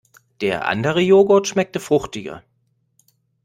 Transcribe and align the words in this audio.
Der 0.41 0.65
andere 0.67 0.99
Joghurt 0.99 1.45
schmeckte 1.47 1.79
fruchtiger. 1.79 2.41